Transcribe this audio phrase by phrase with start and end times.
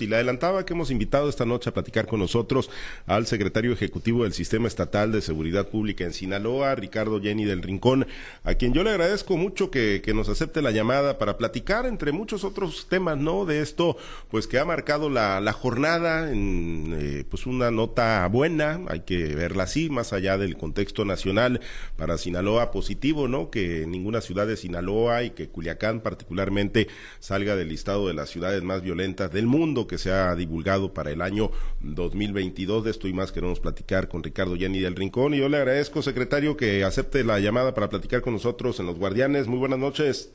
[0.00, 2.70] Y le adelantaba que hemos invitado esta noche a platicar con nosotros
[3.06, 8.06] al secretario ejecutivo del Sistema Estatal de Seguridad Pública en Sinaloa, Ricardo Jenny del Rincón,
[8.42, 12.44] a quien yo le agradezco mucho que, nos acepte la llamada para platicar entre muchos
[12.44, 13.46] otros temas, ¿no?
[13.46, 13.96] De esto,
[14.30, 19.64] pues que ha marcado la, jornada en eh, pues una nota buena, hay que verla
[19.64, 21.60] así, más allá del contexto nacional
[21.96, 23.50] para Sinaloa positivo, ¿no?
[23.50, 26.88] Que ninguna ciudad de Sinaloa y que Culiacán particularmente
[27.18, 31.10] salga del listado de las ciudades más violentas del mundo que se ha divulgado para
[31.10, 32.84] el año 2022.
[32.84, 35.34] De esto y más queremos platicar con Ricardo Yanni del Rincón.
[35.34, 38.98] Y yo le agradezco, secretario, que acepte la llamada para platicar con nosotros en Los
[38.98, 39.46] Guardianes.
[39.46, 40.32] Muy buenas noches.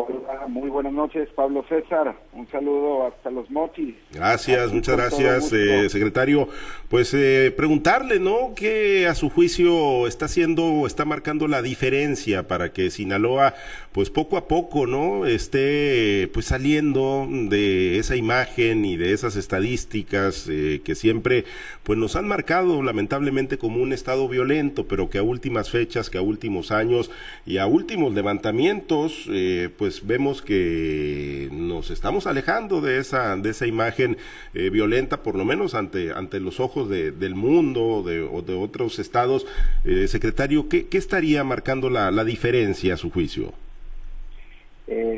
[0.00, 2.14] Hola, muy buenas noches, Pablo César.
[2.32, 3.96] Un saludo hasta los mochis.
[4.12, 6.48] Gracias, muchas gracias, eh, secretario.
[6.88, 8.52] Pues eh, preguntarle, ¿no?
[8.54, 13.54] ¿Qué a su juicio está haciendo, está marcando la diferencia para que Sinaloa,
[13.92, 15.26] pues poco a poco, ¿no?
[15.26, 21.44] Esté pues saliendo de esa imagen y de esas estadísticas eh, que siempre
[21.82, 26.18] pues nos han marcado lamentablemente como un estado violento, pero que a últimas fechas, que
[26.18, 27.10] a últimos años
[27.44, 29.28] y a últimos levantamientos,
[29.76, 34.18] pues pues vemos que nos estamos alejando de esa, de esa imagen
[34.52, 38.98] eh, violenta, por lo menos ante, ante los ojos del mundo de, o de otros
[38.98, 39.46] estados.
[39.86, 43.54] Eh, secretario, ¿qué, estaría marcando la, diferencia a su juicio?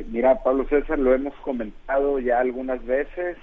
[0.09, 3.37] Mira, Pablo César, lo hemos comentado ya algunas veces,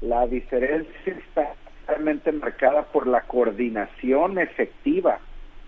[0.00, 1.54] la diferencia está
[1.86, 5.18] realmente marcada por la coordinación efectiva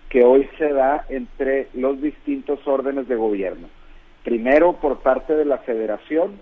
[0.09, 3.67] que hoy se da entre los distintos órdenes de gobierno.
[4.23, 6.39] Primero, por parte de la Federación,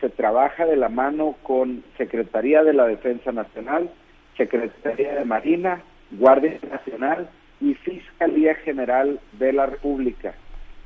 [0.00, 3.90] se trabaja de la mano con Secretaría de la Defensa Nacional,
[4.36, 7.30] Secretaría de Marina, Guardia Nacional
[7.60, 10.34] y Fiscalía General de la República.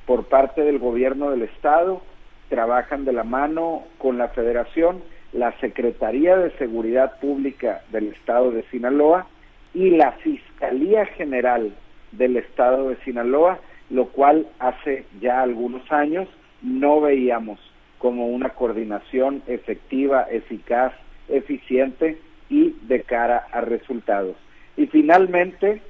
[0.05, 2.03] Por parte del Gobierno del Estado,
[2.49, 5.03] trabajan de la mano con la Federación,
[5.33, 9.27] la Secretaría de Seguridad Pública del Estado de Sinaloa
[9.75, 11.73] y la Fiscalía General
[12.13, 13.59] del Estado de Sinaloa,
[13.91, 16.29] lo cual hace ya algunos años
[16.63, 17.61] no veíamos
[17.99, 20.93] como una coordinación efectiva, eficaz,
[21.29, 24.37] eficiente y de cara a resultados.
[24.77, 25.81] Y finalmente,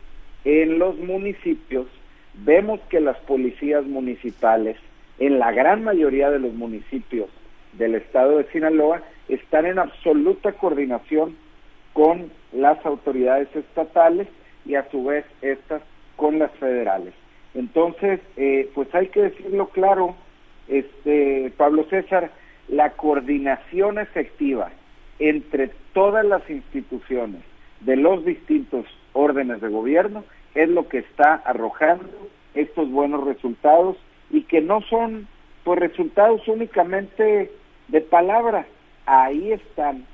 [0.44, 1.86] en los municipios,
[2.34, 4.76] vemos que las policías municipales,
[5.18, 7.28] en la gran mayoría de los municipios
[7.72, 11.36] del estado de Sinaloa, están en absoluta coordinación
[11.92, 14.28] con las autoridades estatales
[14.64, 15.82] y a su vez estas
[16.16, 17.14] con las federales.
[17.54, 20.14] Entonces, eh, pues hay que decirlo claro,
[20.68, 22.30] este Pablo César,
[22.68, 24.70] la coordinación efectiva
[25.18, 27.42] entre todas las instituciones
[27.80, 30.24] de los distintos órdenes de gobierno
[30.54, 33.96] es lo que está arrojando estos buenos resultados
[34.30, 35.28] y que no son
[35.64, 37.50] pues resultados únicamente
[37.88, 38.66] de palabra,
[39.06, 40.06] ahí están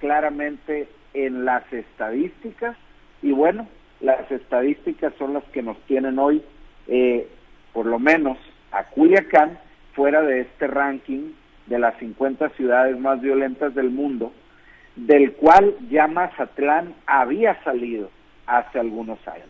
[0.00, 2.76] claramente en las estadísticas
[3.22, 3.66] y bueno,
[4.00, 6.42] las estadísticas son las que nos tienen hoy
[6.86, 7.28] eh,
[7.72, 8.38] por lo menos
[8.72, 9.58] a Culiacán
[9.94, 11.32] fuera de este ranking
[11.66, 14.32] de las 50 ciudades más violentas del mundo,
[14.94, 18.10] del cual ya Mazatlán había salido
[18.46, 19.48] hace algunos años.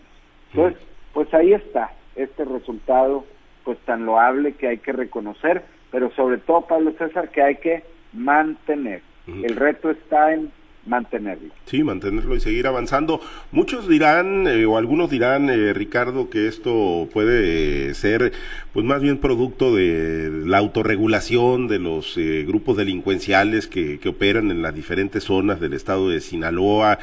[0.51, 0.81] Entonces,
[1.13, 3.25] pues ahí está este resultado
[3.67, 7.83] pues tan loable que hay que reconocer, pero sobre todo, Pablo César, que hay que
[8.13, 9.03] mantener.
[9.27, 10.53] El reto está en
[10.87, 11.53] mantenerlo.
[11.65, 13.21] Sí, mantenerlo y seguir avanzando.
[13.51, 18.33] Muchos dirán, eh, o algunos dirán, eh, Ricardo, que esto puede ser,
[18.73, 24.51] pues más bien producto de la autorregulación de los eh, grupos delincuenciales que, que, operan
[24.51, 26.99] en las diferentes zonas del estado de Sinaloa,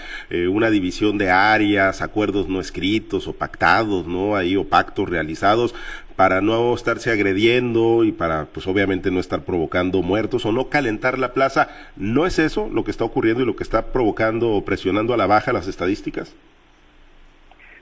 [0.50, 4.36] una división de áreas, acuerdos no escritos o pactados, ¿no?
[4.36, 5.76] Ahí, o pactos realizados
[6.16, 11.18] para no estarse agrediendo y para, pues obviamente no estar provocando muertos o no calentar
[11.18, 11.70] la plaza.
[11.96, 15.18] ¿No es eso lo que está ocurriendo y lo que está provocando o presionando a
[15.18, 16.36] la baja las estadísticas?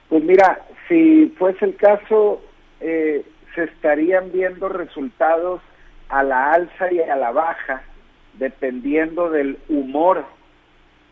[0.08, 2.40] Pues mira, si fuese el caso,
[2.80, 5.60] eh, se estarían viendo resultados
[6.08, 7.82] a la alza y a la baja,
[8.34, 10.24] dependiendo del humor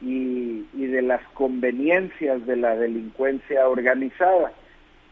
[0.02, 4.52] y, y de las conveniencias de la delincuencia organizada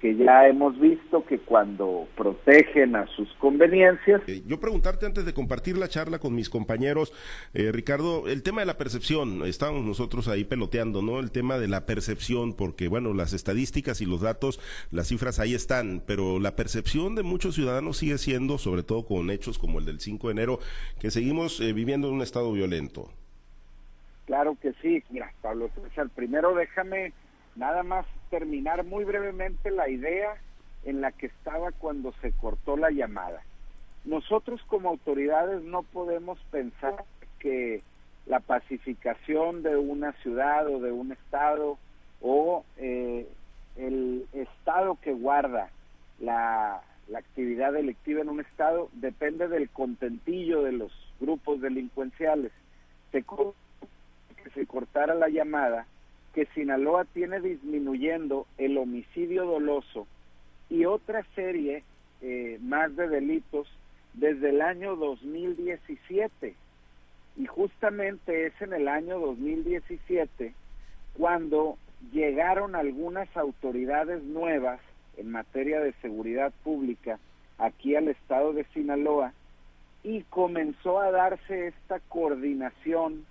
[0.00, 4.22] que ya hemos visto que cuando protegen a sus conveniencias.
[4.26, 7.12] Eh, yo preguntarte antes de compartir la charla con mis compañeros,
[7.54, 11.18] eh, Ricardo, el tema de la percepción, estamos nosotros ahí peloteando, ¿no?
[11.18, 14.60] El tema de la percepción, porque bueno, las estadísticas y los datos,
[14.90, 19.30] las cifras ahí están, pero la percepción de muchos ciudadanos sigue siendo, sobre todo con
[19.30, 20.58] hechos como el del 5 de enero,
[21.00, 23.10] que seguimos eh, viviendo en un estado violento.
[24.26, 27.12] Claro que sí, mira, Pablo César, primero déjame
[27.58, 30.36] Nada más terminar muy brevemente la idea
[30.84, 33.42] en la que estaba cuando se cortó la llamada.
[34.04, 37.04] Nosotros como autoridades no podemos pensar
[37.40, 37.82] que
[38.26, 41.78] la pacificación de una ciudad o de un estado
[42.20, 43.26] o eh,
[43.76, 45.68] el estado que guarda
[46.20, 46.80] la,
[47.16, 52.52] actividad delictiva en un estado depende del contentillo de los grupos delincuenciales.
[53.10, 55.86] Se, que se cortara la llamada
[56.38, 60.06] que Sinaloa tiene disminuyendo el homicidio doloso
[60.70, 61.82] y otra serie
[62.20, 63.66] eh, más de delitos
[64.14, 66.54] desde el año 2017.
[67.38, 70.54] Y justamente es en el año 2017
[71.14, 71.76] cuando
[72.12, 74.78] llegaron algunas autoridades nuevas
[75.16, 77.18] en materia de seguridad pública
[77.58, 79.32] aquí al estado de Sinaloa
[80.04, 83.26] y comenzó a darse esta coordinación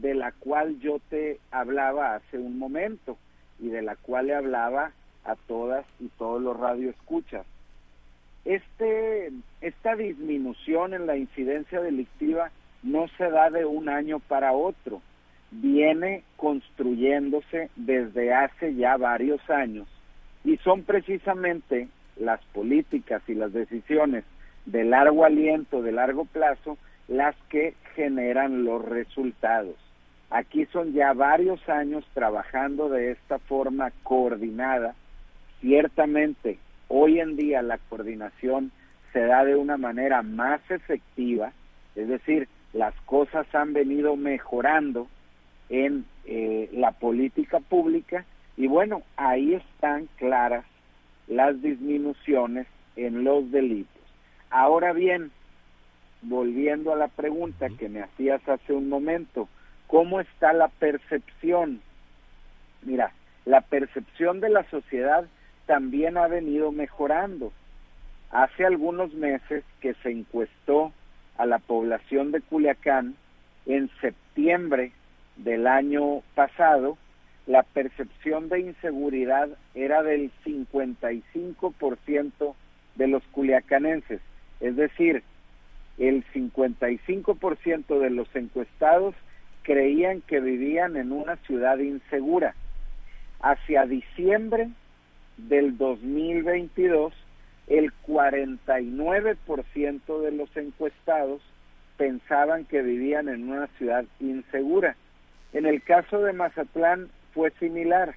[0.00, 3.18] de la cual yo te hablaba hace un momento
[3.58, 4.92] y de la cual le hablaba
[5.24, 7.44] a todas y todos los radioescuchas.
[8.44, 9.30] Este,
[9.60, 12.50] esta disminución en la incidencia delictiva
[12.82, 15.02] no se da de un año para otro,
[15.50, 19.88] viene construyéndose desde hace ya varios años
[20.44, 24.24] y son precisamente las políticas y las decisiones
[24.66, 26.76] de largo aliento, de largo plazo,
[27.08, 29.76] las que generan los resultados.
[30.30, 34.94] Aquí son ya varios años trabajando de esta forma coordinada.
[35.60, 36.58] Ciertamente,
[36.88, 38.70] hoy en día la coordinación
[39.12, 41.52] se da de una manera más efectiva,
[41.96, 45.08] es decir, las cosas han venido mejorando
[45.70, 48.24] en eh, la política pública
[48.56, 50.64] y bueno, ahí están claras
[51.26, 52.66] las disminuciones
[52.96, 54.02] en los delitos.
[54.50, 55.30] Ahora bien,
[56.22, 59.48] volviendo a la pregunta que me hacías hace un momento,
[59.88, 61.80] ¿cómo está la percepción?
[62.82, 63.10] Mira,
[63.44, 65.24] la percepción de la sociedad
[65.66, 67.50] también ha venido mejorando.
[68.30, 70.92] Hace algunos meses que se encuestó
[71.36, 73.16] a la población de Culiacán,
[73.66, 74.92] en septiembre
[75.36, 76.96] del año pasado,
[77.46, 82.54] la percepción de inseguridad era del 55%
[82.96, 84.20] de los culiacanenses,
[84.60, 85.22] es decir,
[85.98, 89.14] el 55% de los encuestados
[89.68, 92.54] creían que vivían en una ciudad insegura.
[93.40, 94.70] Hacia diciembre
[95.36, 97.12] del 2022,
[97.66, 101.42] el 49% de los encuestados
[101.98, 104.96] pensaban que vivían en una ciudad insegura.
[105.52, 108.14] En el caso de Mazatlán fue similar.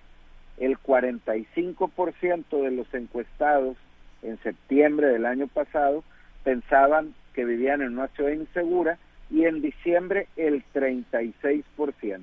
[0.58, 3.76] El 45% de los encuestados
[4.24, 6.06] en septiembre del año pasado
[6.46, 8.98] pensaban que vivían en una ciudad insegura
[9.32, 12.22] y en diciembre el 36%.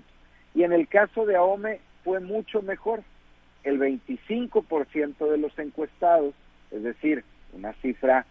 [0.55, 3.03] Y en el caso de Ahome fue mucho mejor.
[3.65, 6.35] El 25% de los encuestados,
[6.71, 8.27] es decir, una cifra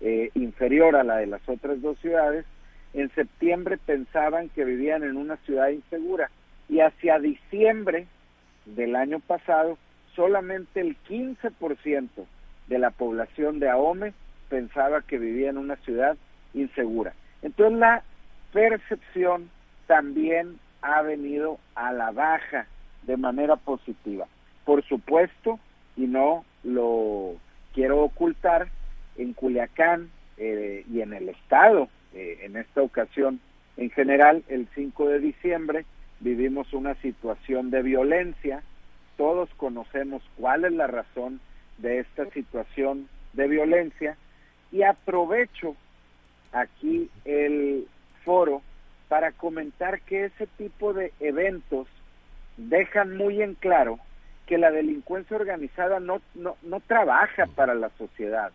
[0.00, 2.44] eh, inferior a la de las otras dos ciudades,
[2.94, 6.30] en septiembre pensaban que vivían en una ciudad insegura
[6.68, 8.06] y hacia diciembre
[8.66, 9.78] del año pasado
[10.14, 12.08] solamente el 15%
[12.68, 14.12] de la población de Ahome
[14.48, 16.16] pensaba que vivía en una ciudad
[16.54, 17.14] insegura.
[17.42, 18.02] Entonces la
[18.52, 19.50] percepción
[19.86, 22.66] también ha venido a la baja
[23.02, 24.26] de manera positiva.
[24.64, 25.58] Por supuesto,
[25.96, 27.36] y no lo
[27.74, 28.68] quiero ocultar,
[29.16, 33.40] en Culiacán eh, y en el estado, eh, en esta ocasión
[33.76, 35.84] en general, el 5 de diciembre,
[36.20, 38.62] vivimos una situación de violencia.
[39.16, 41.40] Todos conocemos cuál es la razón
[41.78, 44.16] de esta situación de violencia
[44.70, 45.74] y aprovecho
[46.52, 47.86] aquí el
[49.52, 51.86] comentar que ese tipo de eventos
[52.56, 53.98] dejan muy en claro
[54.46, 58.50] que la delincuencia organizada no, no, no trabaja para la sociedad.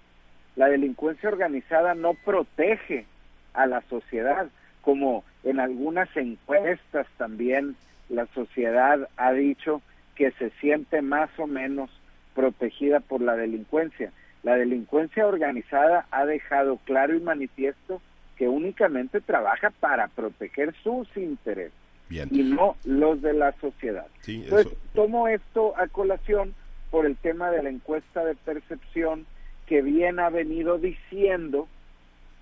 [0.55, 3.05] La delincuencia organizada no protege
[3.53, 4.47] a la sociedad,
[4.81, 7.75] como en algunas encuestas también
[8.09, 9.83] la sociedad ha dicho
[10.15, 11.91] que se siente más o menos
[12.33, 14.11] protegida por la delincuencia.
[14.41, 18.01] La delincuencia organizada ha dejado claro y manifiesto
[18.37, 21.73] que únicamente trabaja para proteger sus intereses
[22.09, 24.07] y no los de la sociedad.
[24.25, 26.53] Entonces, tomo esto a colación
[26.91, 29.25] por el tema de la encuesta de percepción
[29.65, 31.67] que bien ha venido diciendo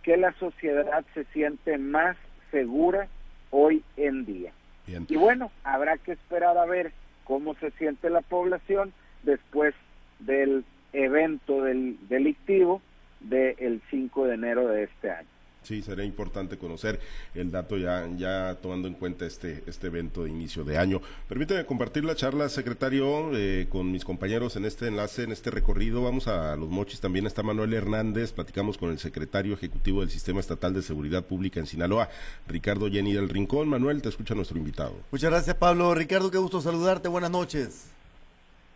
[0.03, 2.15] que la sociedad se siente más
[2.51, 3.07] segura
[3.49, 4.51] hoy en día.
[4.87, 6.91] Y bueno, habrá que esperar a ver
[7.23, 9.73] cómo se siente la población después
[10.19, 12.81] del evento del delictivo
[13.19, 15.27] del 5 de enero de este año.
[15.65, 16.99] Sí, sería importante conocer
[17.33, 21.01] el dato ya, ya tomando en cuenta este, este evento de inicio de año.
[21.27, 26.03] Permíteme compartir la charla, secretario, eh, con mis compañeros en este enlace, en este recorrido.
[26.03, 30.39] Vamos a Los Mochis, también está Manuel Hernández, platicamos con el secretario ejecutivo del Sistema
[30.39, 32.09] Estatal de Seguridad Pública en Sinaloa,
[32.47, 33.67] Ricardo Jenny del Rincón.
[33.67, 34.93] Manuel, te escucha nuestro invitado.
[35.11, 35.95] Muchas gracias, Pablo.
[35.95, 37.09] Ricardo, qué gusto saludarte.
[37.09, 37.95] Buenas noches.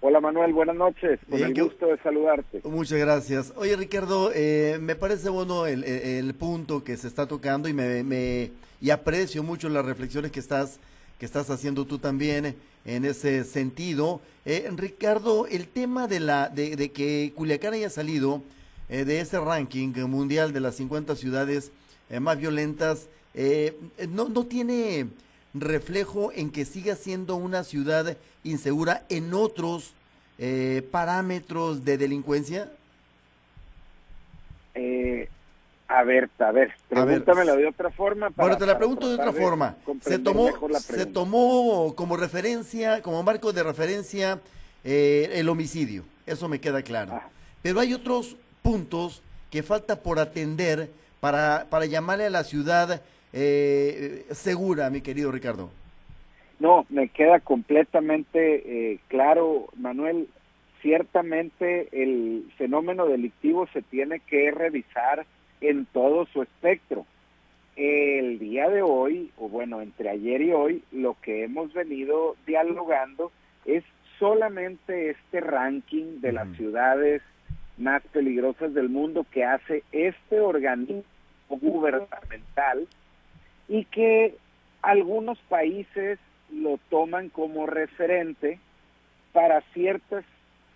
[0.01, 1.19] Hola Manuel, buenas noches.
[1.29, 2.61] Con el gusto de saludarte.
[2.63, 3.51] Muchas gracias.
[3.57, 8.89] Oye Ricardo, eh, me parece bueno el, punto que se está tocando y me, y
[8.91, 10.79] aprecio mucho las reflexiones que estás
[11.17, 14.21] que estás haciendo tú también en ese sentido.
[14.45, 18.41] Eh, Ricardo, el tema de la de, que Culiacán haya salido
[18.87, 21.73] eh, de ese ranking mundial de las 50 ciudades
[22.21, 23.09] más violentas
[24.07, 25.07] no no tiene
[25.53, 29.93] reflejo en que siga siendo una ciudad insegura en otros
[30.37, 32.69] eh, parámetros de delincuencia?
[34.75, 35.29] Eh,
[35.87, 38.29] a ver, a ver, pregúntamela de otra forma.
[38.35, 39.75] bueno, te la pregunto de otra forma.
[40.01, 44.39] Se tomó, se tomó como referencia, como marco de referencia,
[44.83, 46.03] eh, el homicidio.
[46.27, 47.13] Eso me queda claro.
[47.15, 47.29] Ah.
[47.63, 53.01] Pero hay otros puntos que falta por atender para, para llamarle a la ciudad
[53.33, 55.71] eh, segura, mi querido Ricardo.
[56.59, 60.27] No, me queda completamente eh, claro, Manuel.
[60.81, 65.25] Ciertamente el fenómeno delictivo se tiene que revisar
[65.61, 67.05] en todo su espectro.
[67.75, 73.31] El día de hoy, o bueno, entre ayer y hoy, lo que hemos venido dialogando
[73.65, 73.83] es
[74.19, 77.21] solamente este ranking de las ciudades
[77.77, 81.03] más peligrosas del mundo que hace este organismo
[81.49, 82.87] gubernamental
[83.69, 84.35] y que
[84.81, 86.19] algunos países
[86.51, 88.59] lo toman como referente
[89.33, 90.25] para ciertas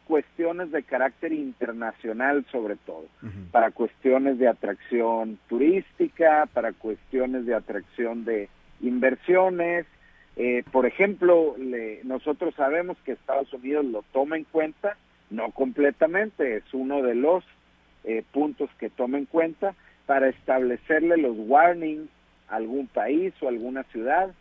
[0.05, 3.05] cuestiones de carácter internacional sobre todo,
[3.51, 8.49] para cuestiones de atracción turística, para cuestiones de atracción de
[8.81, 9.85] inversiones.
[10.35, 11.55] Eh, por ejemplo,
[12.03, 14.97] nosotros sabemos que Estados Unidos lo toma en cuenta,
[15.29, 17.43] no completamente, es uno de los
[18.03, 19.73] eh, puntos que toma en cuenta
[20.05, 22.09] para establecerle los warnings
[22.49, 24.33] algún país o alguna ciudad.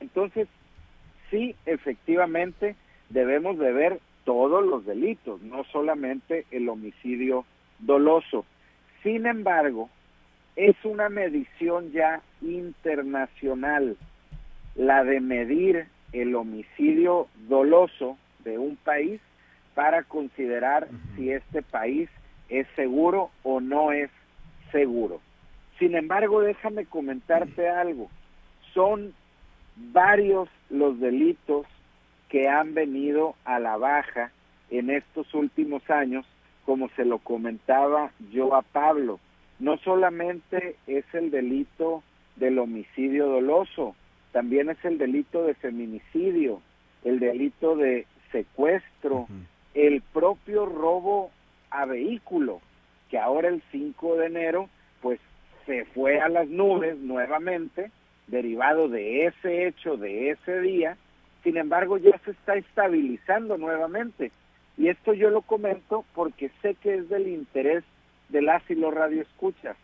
[0.00, 0.48] Entonces,
[1.30, 2.76] sí, efectivamente,
[3.08, 7.44] debemos de ver todos los delitos, no solamente el homicidio
[7.78, 8.44] doloso.
[9.02, 9.88] Sin embargo,
[10.56, 13.96] es una medición ya internacional
[14.74, 19.20] la de medir el homicidio doloso de un país
[19.74, 22.08] para considerar si este país
[22.48, 24.10] es seguro o no es
[24.72, 25.20] seguro.
[25.78, 28.10] Sin embargo, déjame comentarte algo.
[28.74, 29.14] Son
[29.76, 31.66] varios los delitos
[32.28, 34.30] que han venido a la baja
[34.70, 36.24] en estos últimos años,
[36.64, 39.18] como se lo comentaba yo a Pablo.
[39.58, 42.02] No solamente es el delito
[42.36, 43.94] del homicidio doloso,
[44.32, 46.62] también es el delito de feminicidio,
[47.04, 49.26] el delito de secuestro,
[49.74, 51.30] el propio robo
[51.70, 52.60] a vehículo,
[53.10, 54.68] que ahora el 5 de enero
[55.02, 55.18] pues
[55.66, 57.90] se fue a las nubes nuevamente,
[58.30, 60.96] derivado de ese hecho, de ese día,
[61.42, 64.30] sin embargo ya se está estabilizando nuevamente.
[64.76, 67.84] Y esto yo lo comento porque sé que es del interés
[68.28, 69.76] de las y los radioescuchas.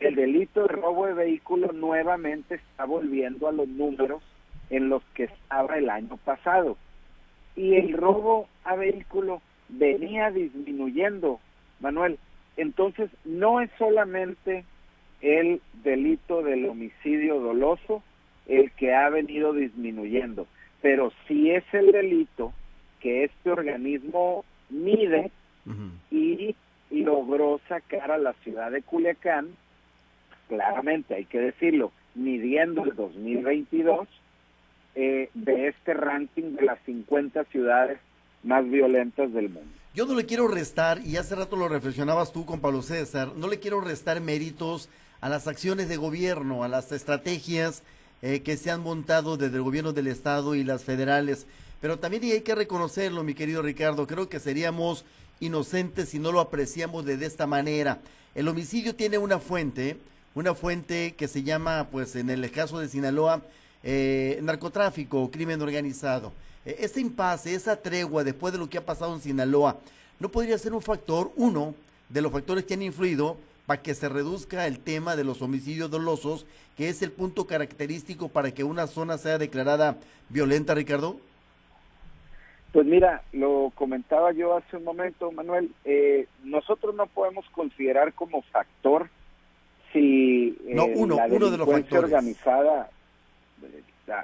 [0.00, 4.22] El delito de robo de vehículo nuevamente está volviendo a los números
[4.70, 6.76] en los que estaba el año pasado.
[7.54, 11.40] Y el robo a vehículo venía disminuyendo,
[11.80, 12.18] Manuel.
[12.56, 14.64] Entonces, no es solamente
[15.20, 18.02] el delito del homicidio doloso
[18.46, 20.46] el que ha venido disminuyendo,
[20.82, 22.52] pero sí es el delito
[23.00, 25.30] que este organismo mide
[26.10, 26.54] y,
[26.90, 29.48] logró sacar a la ciudad de Culiacán,
[30.48, 34.08] claramente hay que decirlo, midiendo el 2022,
[34.96, 38.00] eh, de este ranking de las 50 ciudades
[38.42, 39.70] más violentas del mundo.
[39.94, 43.48] Yo no le quiero restar, y hace rato lo reflexionabas tú con Pablo César, no
[43.48, 44.88] le quiero restar méritos
[45.20, 47.82] a las acciones de gobierno, a las estrategias
[48.22, 51.46] eh, que se han montado desde el gobierno del Estado y las federales.
[51.80, 55.04] Pero también hay que reconocerlo, mi querido Ricardo, creo que seríamos
[55.40, 57.98] inocentes si no lo apreciamos de, esta manera.
[58.34, 59.96] El homicidio tiene una fuente,
[60.34, 63.42] una fuente que se llama, pues en el caso de Sinaloa,
[63.82, 66.32] eh, narcotráfico, crimen organizado.
[66.66, 69.78] E, ese impasse, esa tregua después de lo que ha pasado en Sinaloa,
[70.18, 71.74] no podría ser un factor, uno
[72.10, 75.90] de los factores que han influido para que se reduzca el tema de los homicidios
[75.90, 79.96] dolosos, que es el punto característico para que una zona sea declarada
[80.28, 81.18] violenta, Ricardo?
[82.72, 88.42] Pues mira, lo comentaba yo hace un momento, Manuel, eh, nosotros no podemos considerar como
[88.42, 89.08] factor
[89.92, 92.04] si no, uno, la uno de los factores.
[92.04, 92.90] organizada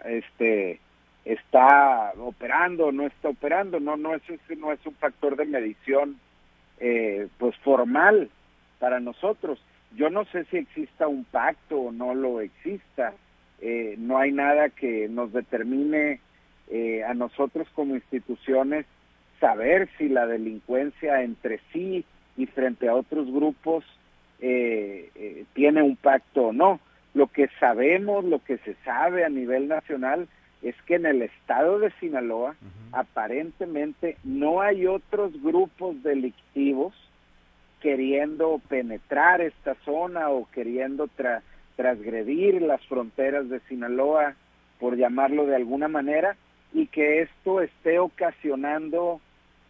[0.04, 0.80] este
[1.24, 4.22] está operando no está operando no no es
[4.58, 6.18] no es un factor de medición
[6.78, 8.30] eh, pues formal
[8.78, 9.60] para nosotros.
[9.94, 13.14] Yo no sé si exista un pacto o no lo exista.
[13.60, 16.20] Eh, no hay nada que nos determine
[16.68, 18.86] eh, a nosotros como instituciones
[19.40, 22.04] saber si la delincuencia entre sí
[22.36, 23.84] y frente a otros grupos
[24.38, 26.78] tiene un pacto o no.
[27.14, 30.28] Lo que sabemos, lo que se sabe a nivel nacional
[30.62, 32.56] es que en el estado de Sinaloa
[32.92, 36.94] aparentemente no hay otros grupos delictivos
[37.80, 41.08] queriendo penetrar esta zona o queriendo
[41.76, 44.34] transgredir las fronteras de Sinaloa,
[44.80, 46.36] por llamarlo de alguna manera,
[46.72, 49.20] y que esto esté ocasionando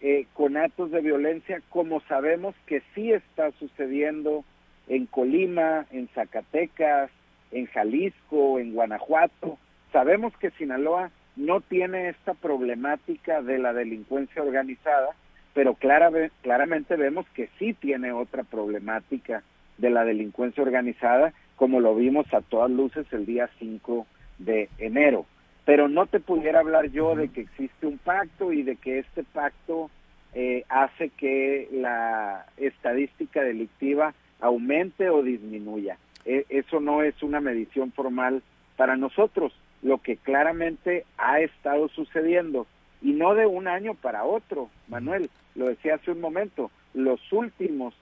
[0.01, 4.45] eh, con actos de violencia como sabemos que sí está sucediendo
[4.89, 7.11] en Colima, en Zacatecas,
[7.51, 9.59] en Jalisco, en Guanajuato.
[9.93, 15.15] Sabemos que Sinaloa no tiene esta problemática de la delincuencia organizada,
[15.57, 19.43] pero claramente vemos que sí tiene otra problemática
[19.79, 25.25] de la delincuencia organizada, como lo vimos a todas luces el día 5 de enero.
[25.65, 29.25] Pero no te pudiera hablar yo de que existe un pacto y de que este
[29.25, 29.91] pacto
[30.35, 35.97] eh, hace que la estadística delictiva aumente o disminuya.
[36.27, 38.43] E, eso no es una medición formal
[38.77, 39.55] para nosotros.
[39.83, 42.67] Lo que claramente ha estado sucediendo,
[43.03, 47.95] y no de un año para otro, Manuel, lo decía hace un momento, los últimos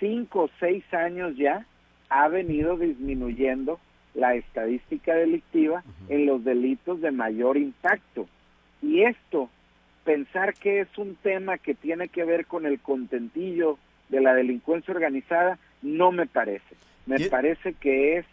[0.00, 1.66] cinco o seis años ya
[2.08, 3.78] ha venido disminuyendo
[4.14, 8.26] la estadística delictiva en los delitos de mayor impacto.
[8.82, 9.48] Y esto,
[10.04, 14.92] pensar que es un tema que tiene que ver con el contentillo de la delincuencia
[14.92, 18.26] organizada, no me parece me parece que es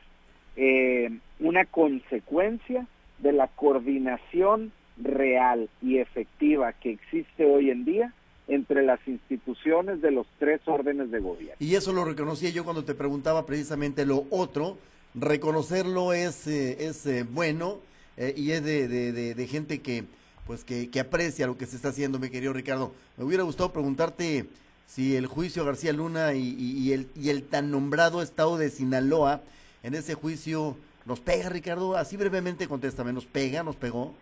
[0.55, 2.85] eh, una consecuencia
[3.19, 8.13] de la coordinación real y efectiva que existe hoy en día
[8.47, 11.55] entre las instituciones de los tres órdenes de gobierno.
[11.59, 14.77] Y eso lo reconocía yo cuando te preguntaba precisamente lo otro,
[15.13, 17.79] reconocerlo es, eh, es eh, bueno
[18.35, 20.03] y es de, de, gente que
[20.45, 22.91] pues que, que aprecia lo que se está haciendo, mi querido Ricardo.
[23.15, 24.47] Me hubiera gustado preguntarte
[24.89, 29.43] si el juicio García Luna y, el, y el tan nombrado estado de Sinaloa,
[29.83, 31.95] en ese juicio, ¿nos pega, Ricardo?
[31.95, 34.15] Así brevemente contéstame, ¿nos pega, nos pegó?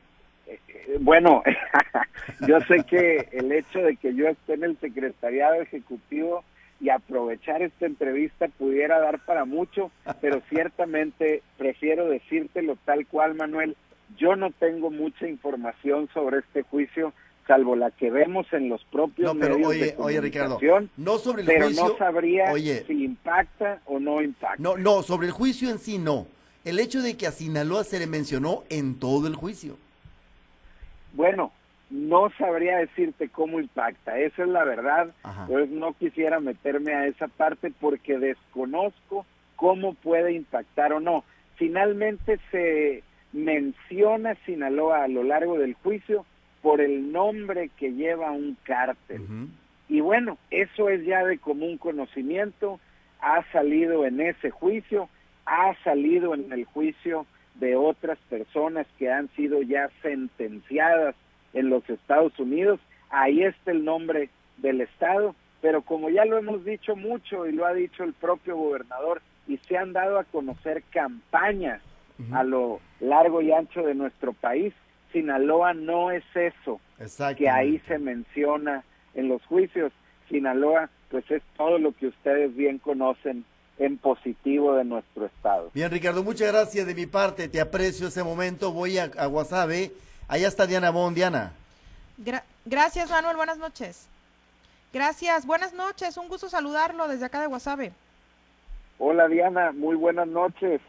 [0.48, 1.44] Eh, bueno,
[2.48, 6.44] yo sé que el hecho de que yo esté en el secretariado ejecutivo
[6.80, 13.76] y aprovechar esta entrevista pudiera dar para mucho, pero ciertamente prefiero decírtelo tal cual, Manuel.
[14.18, 17.14] Yo no tengo mucha información sobre este juicio
[17.48, 20.60] salvo la que vemos en los propios no, pero medios oye, de oye, Ricardo,
[20.98, 24.62] no sobre el pero no sabría si impacta o no impacta.
[24.62, 26.28] No, no, sobre el juicio en sí no.
[26.66, 29.78] El hecho de que a Sinaloa se le mencionó en todo el juicio.
[31.14, 31.52] Bueno,
[31.90, 35.12] no sabría decirte cómo impacta, esa es la verdad.
[35.48, 41.24] Pues no quisiera meterme a esa parte porque desconozco cómo puede impactar o no.
[41.56, 46.26] Finalmente se menciona Sinaloa a lo largo del juicio,
[46.62, 49.48] por el nombre que lleva un cártel.
[49.88, 52.80] Y bueno, eso es ya de común conocimiento,
[53.22, 55.10] ha salido en ese juicio,
[55.46, 57.26] ha salido en el juicio
[57.60, 61.16] de otras personas que han sido ya sentenciadas
[61.54, 66.64] en los Estados Unidos, ahí está el nombre del Estado, pero como ya lo hemos
[66.66, 70.84] dicho mucho y lo ha dicho el propio gobernador, y se han dado a conocer
[70.92, 71.82] campañas
[72.32, 74.74] a lo largo y ancho de nuestro país,
[75.12, 76.82] Sinaloa no es eso
[77.38, 79.94] que ahí se menciona en los juicios.
[80.28, 83.46] Sinaloa, pues es todo lo que ustedes bien conocen
[83.80, 85.72] en positivo de nuestro estado.
[85.74, 89.92] Bien, Ricardo, muchas gracias de mi parte, te aprecio ese momento, voy a, a Guasave,
[90.28, 91.54] allá está Diana Bon, Diana.
[92.66, 94.08] gracias, Manuel, buenas noches.
[94.94, 97.92] Gracias, buenas noches, un gusto saludarlo desde acá de Guasave.
[99.00, 100.82] Hola, Diana, muy buenas noches.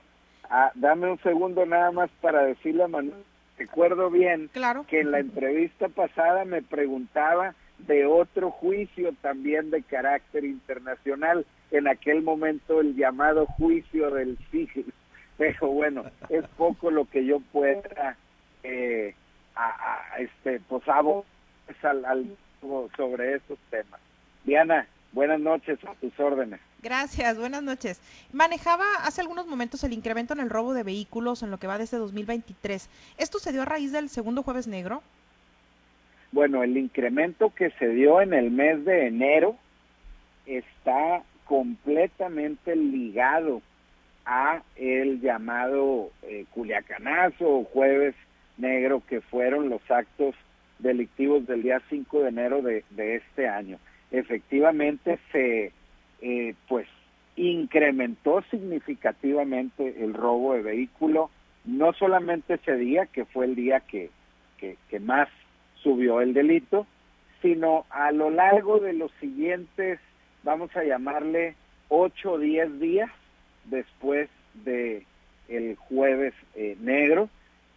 [0.48, 3.24] Ah, dame un segundo nada más para decirle a Manuel
[3.58, 4.50] recuerdo bien
[4.88, 11.88] que en la entrevista pasada me preguntaba de otro juicio también de carácter internacional, en
[11.88, 14.92] aquel momento el llamado juicio del siglo.
[15.38, 18.16] Pero bueno, es poco lo que yo pueda,
[18.62, 19.14] eh,
[19.54, 21.24] a, este, pues, al,
[22.96, 24.00] sobre esos temas.
[24.44, 26.60] Diana, buenas noches, a tus órdenes.
[26.82, 28.00] Gracias, buenas noches.
[28.32, 31.78] Manejaba hace algunos momentos el incremento en el robo de vehículos en lo que va
[31.78, 32.88] desde 2023.
[33.18, 35.02] ¿Esto se dio a raíz del segundo jueves negro?
[36.30, 39.56] Bueno, el incremento que se dio en el mes de enero
[40.46, 43.62] está completamente ligado
[44.26, 48.14] a el llamado eh, Culiacanazo o Jueves
[48.58, 50.34] Negro, que fueron los actos
[50.78, 52.84] delictivos del día 5 de enero de,
[53.16, 53.78] este año.
[54.10, 55.72] Efectivamente se,
[56.20, 56.86] eh, pues,
[57.36, 61.30] incrementó significativamente el robo de vehículo,
[61.64, 64.10] no solamente ese día, que fue el día que,
[64.58, 65.28] que más
[65.82, 66.86] subió el delito,
[67.40, 69.98] sino a lo largo de los siguientes,
[70.42, 71.54] vamos a llamarle
[71.88, 73.10] 8 o 10 días
[73.64, 74.28] después
[74.64, 75.04] de
[75.48, 77.28] el jueves eh, negro,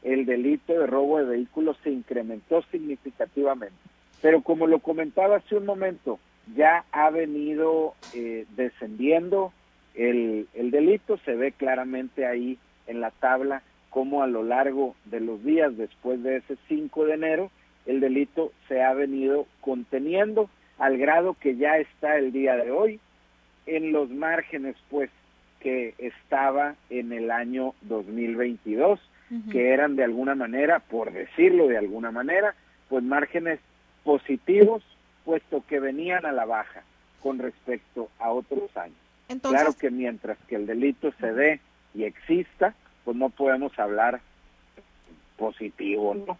[0.03, 3.75] el delito de robo de vehículos se incrementó significativamente.
[4.21, 6.19] Pero como lo comentaba hace un momento,
[6.55, 9.53] ya ha venido eh, descendiendo
[9.95, 15.19] el, el delito, se ve claramente ahí en la tabla como a lo largo de
[15.19, 17.51] los días después de ese 5 de enero,
[17.85, 20.49] el delito se ha venido conteniendo
[20.81, 22.99] al grado que ya está el día de hoy
[23.67, 25.11] en los márgenes pues
[25.59, 28.99] que estaba en el año 2022,
[29.51, 32.55] que eran de alguna manera, por decirlo de alguna manera,
[32.89, 33.59] pues márgenes
[34.03, 34.83] positivos,
[35.23, 36.81] puesto que venían a la baja
[37.21, 38.97] con respecto a otros años.
[39.41, 41.59] Claro que mientras que el delito se dé
[41.93, 42.73] y exista,
[43.05, 44.19] pues no podemos hablar
[45.37, 46.39] positivo, ¿no?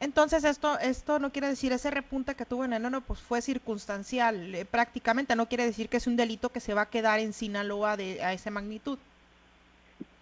[0.00, 4.54] Entonces esto esto no quiere decir ese repunte que tuvo en enero pues fue circunstancial
[4.54, 7.32] eh, prácticamente no quiere decir que es un delito que se va a quedar en
[7.32, 8.98] Sinaloa de a esa magnitud.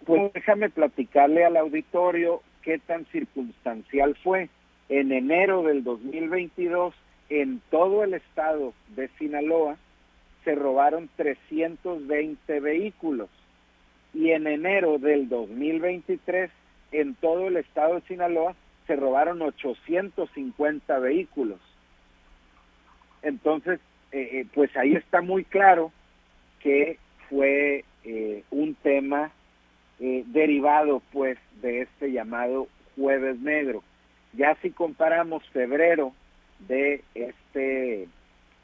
[0.05, 4.49] Pues déjame platicarle al auditorio qué tan circunstancial fue.
[4.89, 6.93] En enero del 2022
[7.29, 9.77] en todo el estado de Sinaloa
[10.43, 13.29] se robaron 320 vehículos
[14.13, 16.51] y en enero del 2023
[16.91, 18.55] en todo el estado de Sinaloa
[18.87, 21.59] se robaron 850 vehículos.
[23.21, 23.79] Entonces,
[24.11, 25.91] eh, eh, pues ahí está muy claro
[26.59, 29.31] que fue eh, un tema
[29.99, 32.67] derivado pues de este llamado
[32.97, 33.81] jueves negro.
[34.33, 36.11] Ya si comparamos febrero
[36.67, 38.09] de este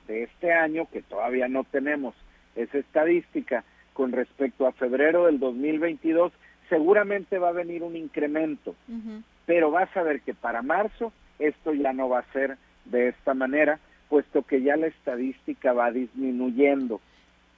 [0.07, 2.13] de este año que todavía no tenemos
[2.55, 6.33] esa estadística con respecto a febrero del 2022
[6.67, 8.75] seguramente va a venir un incremento
[9.49, 13.33] pero vas a ver que para marzo esto ya no va a ser de esta
[13.33, 17.01] manera, puesto que ya la estadística va disminuyendo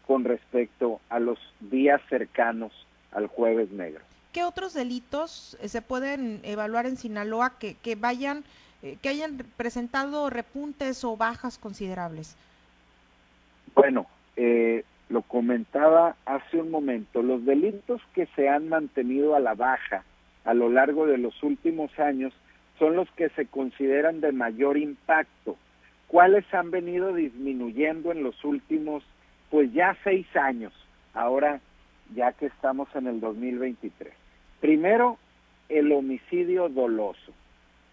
[0.08, 2.72] con respecto a los días cercanos
[3.12, 4.06] al jueves negro.
[4.32, 8.46] ¿Qué otros delitos eh, se pueden evaluar en Sinaloa que, que vayan,
[8.84, 12.38] eh, que hayan presentado repuntes o bajas considerables?
[13.76, 14.06] Bueno,
[14.38, 20.06] eh, lo comentaba hace un momento, los delitos que se han mantenido a la baja
[20.46, 22.34] a lo largo de los últimos años
[22.80, 25.56] son los que se consideran de mayor impacto.
[26.08, 29.04] ¿Cuáles han venido disminuyendo en los últimos,
[29.50, 30.74] pues ya seis años,
[31.14, 31.62] ahora
[32.16, 34.14] ya que estamos en el 2023?
[34.60, 35.18] Primero,
[35.70, 37.32] el homicidio doloso,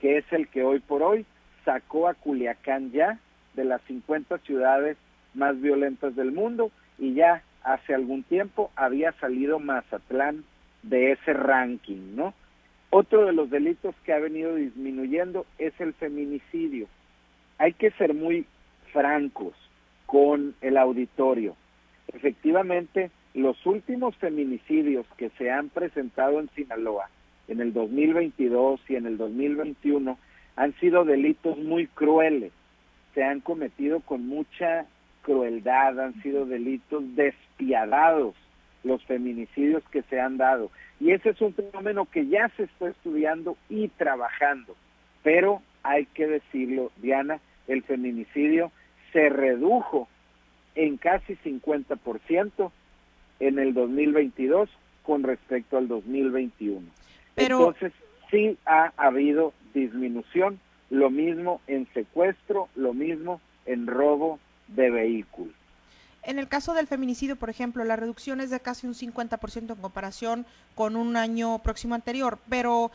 [0.00, 1.26] que es el que hoy por hoy
[1.64, 3.18] sacó a Culiacán ya
[3.54, 4.96] de las 50 ciudades
[5.34, 10.44] más violentas del mundo y ya hace algún tiempo había salido Mazatlán
[10.82, 12.34] de ese ranking, ¿no?
[12.90, 16.86] Otro de los delitos que ha venido disminuyendo es el feminicidio.
[17.58, 18.46] Hay que ser muy
[18.92, 19.54] francos
[20.06, 21.54] con el auditorio.
[22.08, 27.10] Efectivamente, los últimos feminicidios que se han presentado en Sinaloa
[27.46, 30.18] en el 2022 y en el 2021
[30.56, 32.52] han sido delitos muy crueles.
[33.14, 34.86] Se han cometido con mucha
[35.22, 38.34] crueldad, han sido delitos despiadados
[38.84, 40.70] los feminicidios que se han dado.
[41.00, 44.76] Y ese es un fenómeno que ya se está estudiando y trabajando.
[45.22, 48.72] Pero hay que decirlo, Diana, el feminicidio
[49.12, 50.08] se redujo
[50.74, 52.70] en casi 50%
[53.40, 54.68] en el 2022
[55.02, 56.86] con respecto al 2021.
[57.36, 57.92] Entonces,
[58.30, 60.60] sí ha habido disminución,
[60.90, 64.38] lo mismo en secuestro, lo mismo en robo
[64.68, 65.54] de vehículos.
[66.22, 69.80] En el caso del feminicidio, por ejemplo, la reducción es de casi un 50% en
[69.80, 72.90] comparación con un año próximo anterior, pero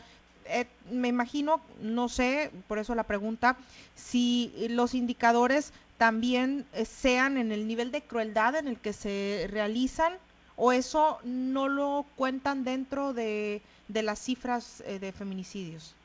[0.46, 3.56] eh, me imagino, no sé, por eso la pregunta,
[3.94, 9.48] si los indicadores también eh, sean en el nivel de crueldad en el que se
[9.50, 10.12] realizan
[10.56, 15.96] o eso no lo cuentan dentro de, de las cifras eh, de feminicidios.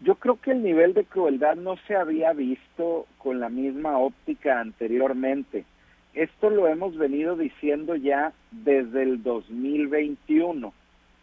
[0.00, 4.58] Yo creo que el nivel de crueldad no se había visto con la misma óptica
[4.58, 5.64] anteriormente.
[6.14, 10.72] Esto lo hemos venido diciendo ya desde el 2021.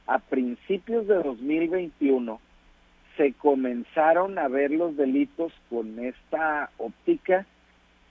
[0.07, 2.39] A principios de 2021
[3.17, 7.45] se comenzaron a ver los delitos con esta óptica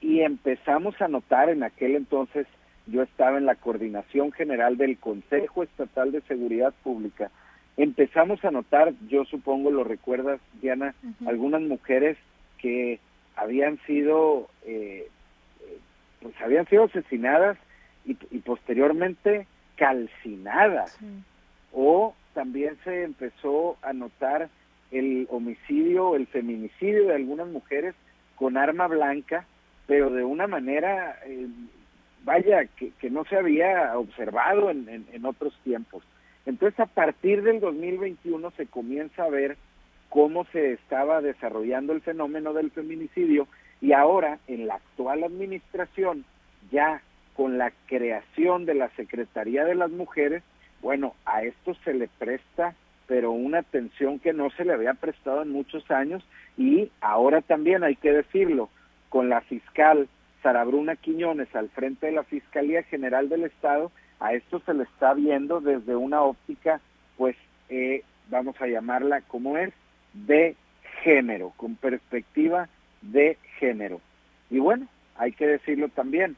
[0.00, 2.46] y empezamos a notar en aquel entonces
[2.86, 7.30] yo estaba en la coordinación general del Consejo Estatal de Seguridad Pública,
[7.76, 10.94] empezamos a notar, yo supongo lo recuerdas, Diana,
[11.26, 12.16] algunas mujeres
[12.58, 13.00] que
[13.34, 15.10] habían sido, eh, eh,
[16.26, 17.56] pues habían sido asesinadas
[18.04, 20.98] y, posteriormente calcinadas.
[21.72, 24.48] O también se empezó a notar
[24.90, 27.94] el homicidio, el feminicidio de algunas mujeres
[28.34, 29.44] con arma blanca,
[29.86, 31.46] pero de una manera, eh,
[32.24, 36.02] vaya, que, que, no se había observado en, en, otros tiempos.
[36.44, 39.56] Entonces, a partir del 2021 se comienza a ver
[40.08, 43.46] cómo se estaba desarrollando el fenómeno del feminicidio
[43.80, 46.24] y ahora en la actual administración,
[46.70, 47.02] ya
[47.34, 50.42] con la creación de la Secretaría de las Mujeres,
[50.82, 52.74] bueno, a esto se le presta
[53.06, 56.24] pero una atención que no se le había prestado en muchos años.
[56.56, 58.68] Y ahora también hay que decirlo,
[59.08, 60.08] con la fiscal
[60.42, 64.84] Sara Bruna Quiñones al frente de la Fiscalía General del Estado, a esto se le
[64.84, 66.80] está viendo desde una óptica,
[67.16, 67.36] pues
[67.68, 69.72] eh, vamos a llamarla como es,
[70.12, 70.56] de
[71.02, 72.68] género, con perspectiva
[73.12, 74.00] de género.
[74.50, 76.36] Y bueno, hay que decirlo también,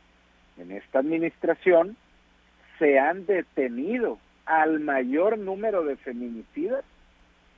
[0.59, 1.97] en esta administración
[2.79, 6.85] se han detenido al mayor número de feminicidas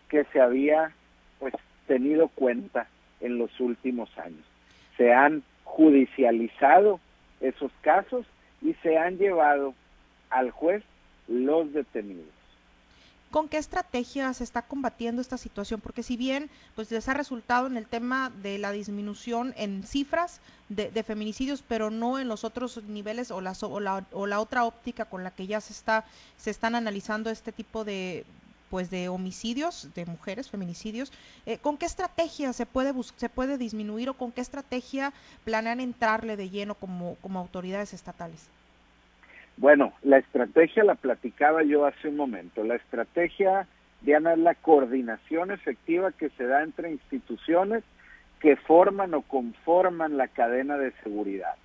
[0.08, 0.92] que se había
[1.38, 1.54] pues
[1.86, 2.88] tenido cuenta
[3.20, 4.44] en los últimos años.
[4.96, 7.00] Se han judicializado
[7.40, 8.26] esos casos
[8.60, 9.74] y se han llevado
[10.30, 10.82] al juez
[11.28, 12.26] los detenidos.
[13.30, 15.80] ¿Con qué estrategia se está combatiendo esta situación?
[15.80, 20.40] Porque si bien pues les ha resultado en el tema de la disminución en cifras
[20.68, 24.64] de, feminicidios, pero no en los otros niveles o la, o la, o la otra
[24.64, 26.04] óptica con la que ya se está
[26.38, 28.26] se están analizando este tipo de
[28.68, 31.12] pues de homicidios de mujeres, feminicidios,
[31.46, 35.12] eh, ¿con qué estrategia se puede se puede disminuir o con qué estrategia
[35.44, 38.48] planean entrarle de lleno como autoridades estatales?
[39.60, 42.64] Bueno, la estrategia la platicaba yo hace un momento.
[42.64, 43.66] La estrategia,
[44.00, 47.84] Diana, es la coordinación efectiva que se da entre instituciones
[48.40, 51.56] que forman o conforman la cadena de seguridad.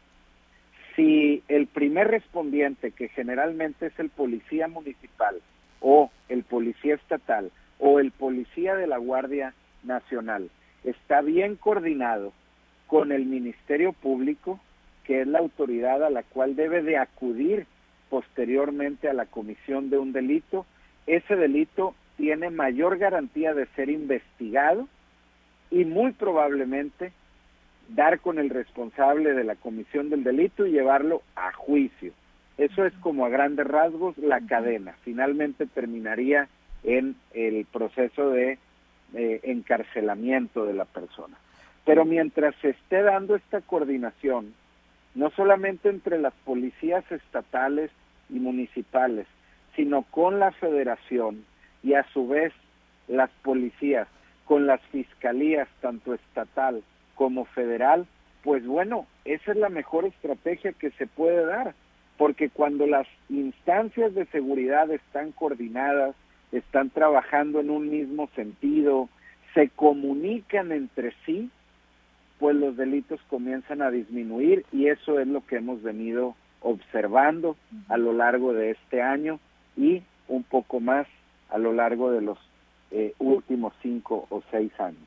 [0.97, 5.38] Si el primer respondiente, que generalmente es el policía municipal
[5.79, 9.53] o el policía estatal o el policía de la Guardia
[9.84, 10.49] Nacional,
[10.84, 12.34] está bien coordinado
[12.88, 14.60] con el Ministerio Público,
[15.05, 17.67] que es la autoridad a la cual debe de acudir
[18.15, 20.65] posteriormente a la comisión de un delito,
[21.06, 24.88] ese delito tiene mayor garantía de ser investigado
[25.69, 27.12] y muy probablemente
[27.89, 32.13] dar con el responsable de la comisión del delito y llevarlo a juicio.
[32.58, 34.95] Eso es como a grandes rasgos la cadena.
[35.04, 36.47] Finalmente terminaría
[36.84, 38.58] en el proceso de
[39.13, 41.36] eh, encarcelamiento de la persona.
[41.84, 44.54] Pero mientras se esté dando esta coordinación,
[45.15, 47.91] no solamente entre las policías estatales
[48.29, 49.27] y municipales,
[49.75, 51.45] sino con la federación
[51.83, 52.53] y a su vez
[53.07, 54.07] las policías,
[54.45, 56.83] con las fiscalías, tanto estatal
[57.15, 58.07] como federal,
[58.43, 61.73] pues bueno, esa es la mejor estrategia que se puede dar,
[62.17, 66.15] porque cuando las instancias de seguridad están coordinadas,
[66.51, 69.09] están trabajando en un mismo sentido,
[69.53, 71.49] se comunican entre sí,
[72.39, 76.35] pues los delitos comienzan a disminuir y eso es lo que hemos venido
[76.65, 77.56] observando
[77.89, 79.39] a lo largo de este año
[79.78, 81.06] y un poco más
[81.49, 82.39] a lo largo de los
[82.89, 85.01] eh, últimos cinco o seis años.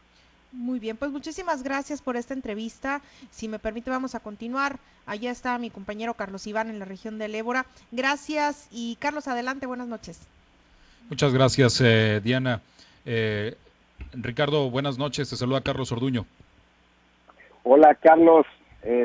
[0.53, 3.03] Muy bien, pues muchísimas gracias por esta entrevista.
[3.31, 4.79] Si me permite, vamos a continuar.
[5.05, 7.67] Allá está mi compañero Carlos Iván en la región del Ébora.
[7.91, 10.27] Gracias y Carlos, adelante, buenas noches.
[11.11, 12.63] Muchas gracias, eh, Diana.
[13.05, 13.57] Eh,
[14.13, 15.29] Ricardo, buenas noches.
[15.29, 16.25] Te saluda Carlos Orduño.
[17.65, 18.47] Hola, Carlos.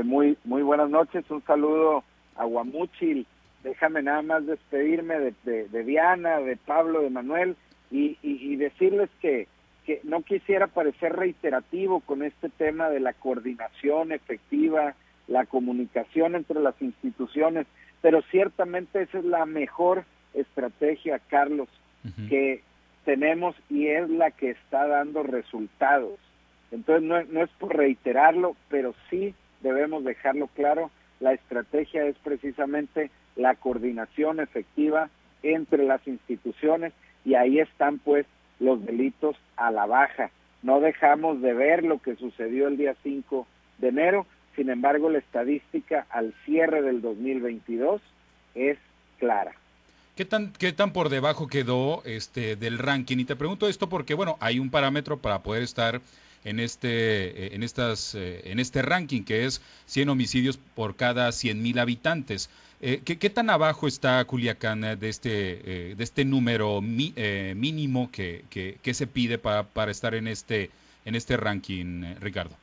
[0.03, 1.25] muy, muy buenas noches.
[1.29, 2.03] Un saludo
[2.35, 3.25] a Guamuchil.
[3.63, 7.55] Déjame nada más despedirme de, de, Diana, de Pablo, de Manuel
[7.91, 9.47] y, y, decirles que,
[9.85, 14.95] que no quisiera parecer reiterativo con este tema de la coordinación efectiva,
[15.27, 17.65] la comunicación entre las instituciones,
[18.01, 21.69] pero ciertamente esa es la mejor estrategia, Carlos,
[22.27, 22.61] que
[23.05, 26.19] tenemos y es la que está dando resultados.
[26.71, 30.91] Entonces no, no es por reiterarlo, pero sí debemos dejarlo claro
[31.23, 35.09] la estrategia es precisamente la coordinación efectiva
[35.41, 36.91] entre las instituciones
[37.23, 38.25] y ahí están pues
[38.59, 40.31] los delitos a la baja.
[40.63, 44.25] No dejamos de ver lo que sucedió el día 5 de enero,
[44.57, 48.01] sin embargo la estadística al cierre del 2022
[48.55, 48.77] es
[49.17, 49.53] clara.
[50.17, 53.17] ¿Qué tan, ¿Qué tan por debajo quedó este del ranking?
[53.17, 56.01] Y te pregunto esto porque, bueno, hay un parámetro para poder estar
[56.45, 61.31] en este, eh, en estas, eh, en este ranking que es 100 homicidios por cada
[61.31, 62.49] 100 mil habitantes.
[62.81, 69.07] Eh, ¿qué, tan abajo está Culiacán de este, de este número mínimo que, que, se
[69.07, 70.69] pide para, para estar en este,
[71.05, 72.55] en este ranking, Ricardo?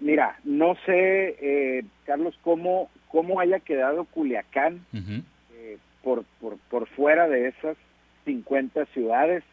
[0.00, 4.84] mira, no sé, Carlos, cómo, cómo haya quedado Culiacán
[6.02, 7.78] por, por, por fuera de esas
[8.26, 9.44] 50 ciudades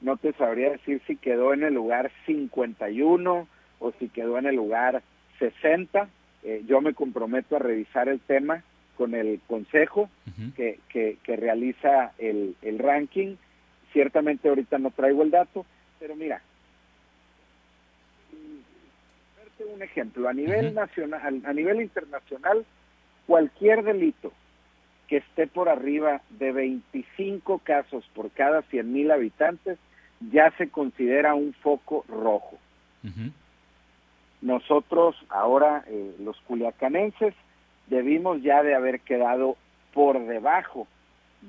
[0.00, 4.56] no te sabría decir si quedó en el lugar 51 o si quedó en el
[4.56, 5.02] lugar
[5.38, 6.08] 60.
[6.42, 8.62] Eh, yo me comprometo a revisar el tema
[8.96, 10.10] con el consejo
[10.56, 13.36] que, que, realiza el, el ranking.
[13.92, 15.64] Ciertamente ahorita no traigo el dato,
[15.98, 16.42] pero mira,
[19.64, 22.64] un ejemplo, a nivel nacional, a nivel internacional,
[23.26, 24.32] cualquier delito
[25.08, 29.78] que esté por arriba de 25 casos por cada 100 mil habitantes
[30.20, 32.58] ya se considera un foco rojo.
[34.42, 37.34] Nosotros ahora, eh, los culiacanenses,
[37.88, 39.56] debimos ya de haber quedado
[39.92, 40.86] por debajo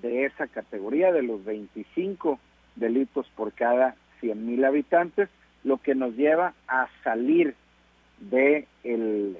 [0.02, 2.40] de esa categoría de los 25
[2.76, 5.30] delitos por cada 100 mil habitantes,
[5.64, 7.56] lo que nos lleva a salir
[8.20, 9.38] de el,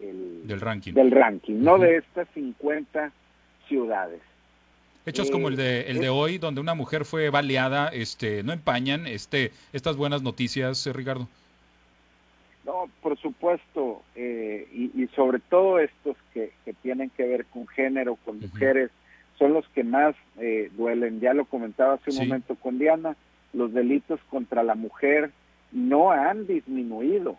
[0.00, 3.12] del ranking, del ranking no de estas 50
[3.68, 4.20] ciudades.
[5.06, 9.06] Hechos como el de el de hoy, donde una mujer fue baleada, este, no empañan
[9.06, 11.26] este estas buenas noticias, eh, Ricardo.
[12.66, 18.16] No, por supuesto, eh, y, sobre todo estos que, que, tienen que ver con género,
[18.24, 18.90] con mujeres,
[19.38, 21.20] son los que más eh, duelen.
[21.20, 23.16] Ya lo comentaba hace un momento con Diana,
[23.54, 25.32] los delitos contra la mujer
[25.72, 27.38] no han disminuido.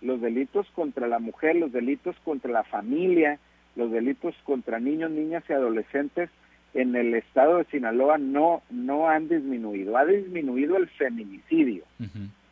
[0.00, 3.38] Los delitos contra la mujer, los delitos contra la familia,
[3.76, 6.30] los delitos contra niños, niñas y adolescentes
[6.74, 9.96] en el estado de Sinaloa no, no han disminuido.
[9.96, 11.84] Ha disminuido el feminicidio.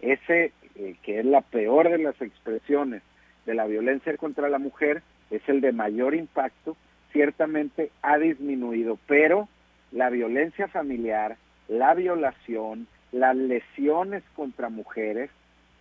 [0.00, 3.02] Ese, eh, que es la peor de las expresiones
[3.46, 6.76] de la violencia contra la mujer, es el de mayor impacto,
[7.12, 9.48] ciertamente ha disminuido, pero
[9.92, 11.36] la violencia familiar,
[11.68, 15.30] la violación, las lesiones contra mujeres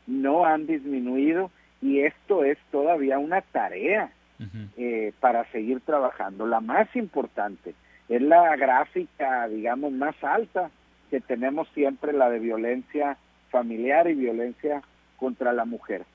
[0.06, 4.12] no han disminuido y esto es todavía una tarea
[4.78, 6.46] eh, para seguir trabajando.
[6.46, 7.74] La más importante,
[8.10, 10.70] es la gráfica, digamos, más alta
[11.10, 13.18] que tenemos siempre, la de violencia
[13.50, 14.82] familiar y violencia
[15.18, 16.06] contra la mujer.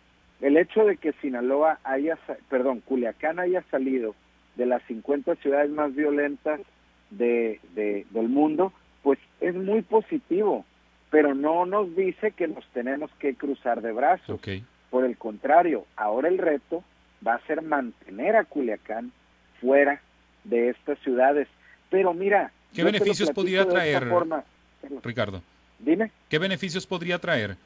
[0.41, 4.15] El hecho de que Sinaloa haya, perdón, Culiacán haya salido
[4.57, 6.61] de las 50 ciudades más violentas
[7.11, 10.65] de, del mundo, pues es muy positivo,
[11.11, 14.41] pero no nos dice que nos tenemos que cruzar de brazos.
[14.91, 16.85] Por el contrario, ahora el reto
[17.27, 19.13] va a ser mantener a Culiacán
[19.61, 20.01] fuera
[20.45, 21.49] de estas ciudades
[21.93, 24.09] pero mira, ¿qué beneficios podría traer,
[25.05, 25.43] Ricardo?
[25.79, 26.11] Dime.
[26.31, 27.57] ¿Qué beneficios podría traer?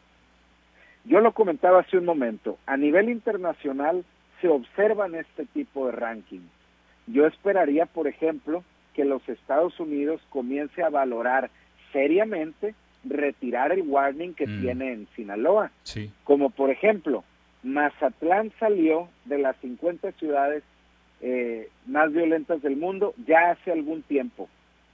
[1.04, 2.58] Yo lo comentaba hace un momento.
[2.66, 4.04] A nivel internacional
[4.40, 6.50] se observan este tipo de rankings.
[7.06, 11.48] Yo esperaría, por ejemplo, que los Estados Unidos comience a valorar
[11.92, 14.60] seriamente retirar el warning que mm.
[14.60, 15.70] tiene en Sinaloa.
[15.84, 16.10] Sí.
[16.24, 17.22] Como por ejemplo,
[17.62, 20.64] Mazatlán salió de las 50 ciudades
[21.20, 24.48] eh, más violentas del mundo ya hace algún tiempo.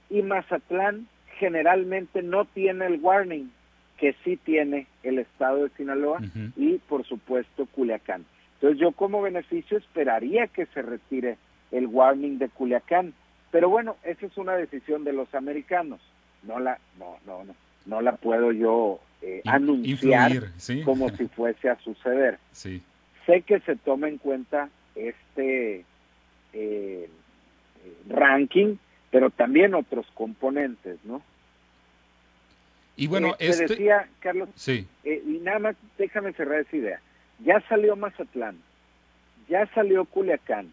[0.09, 1.07] Y Mazatlán
[1.37, 3.49] generalmente no tiene el warning
[3.97, 6.19] que sí tiene el estado de Sinaloa
[6.55, 8.25] y por supuesto Culiacán.
[8.55, 11.37] Entonces yo como beneficio esperaría que se retire
[11.71, 13.13] el warning de Culiacán,
[13.51, 15.99] pero bueno, esa es una decisión de los americanos.
[16.43, 17.55] No la no no no,
[17.85, 20.51] no la puedo yo eh, anunciar
[20.83, 22.39] como si fuese a suceder.
[22.51, 22.81] Sí.
[23.25, 25.85] Sé que se toma en cuenta este
[26.53, 27.09] eh,
[28.07, 28.77] ranking,
[29.11, 31.21] pero también otros componentes, ¿no?
[32.95, 33.67] Y bueno, eh, este...
[33.67, 34.87] decía, Carlos, sí.
[35.03, 37.01] Eh, y nada más déjame cerrar esa idea.
[37.39, 38.57] Ya salió Mazatlán,
[39.49, 40.71] ya salió Culiacán,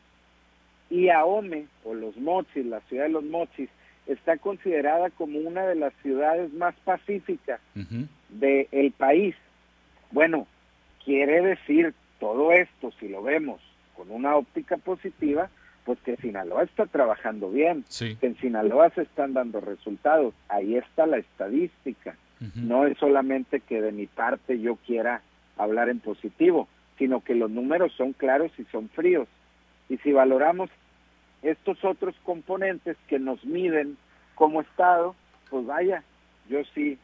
[0.91, 3.71] y Ahome, o los Mochis, la ciudad de los Mochis,
[4.07, 7.61] está considerada como una de las ciudades más pacíficas
[8.29, 9.37] del país.
[10.11, 10.47] Bueno,
[11.05, 13.61] quiere decir todo esto, si lo vemos
[13.97, 15.49] con una óptica positiva,
[15.85, 21.07] pues que Sinaloa está trabajando bien, que en Sinaloa se están dando resultados, ahí está
[21.07, 22.17] la estadística,
[22.55, 25.21] no es solamente que de mi parte yo quiera
[25.59, 29.29] hablar en positivo, sino que los números son claros y son fríos.
[29.89, 30.71] Y si valoramos
[31.43, 33.97] estos otros componentes que nos miden
[34.35, 35.15] como Estado,
[35.51, 36.03] pues vaya,
[36.49, 36.99] yo sí,